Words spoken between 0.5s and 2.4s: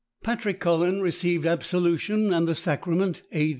Cullen received absolution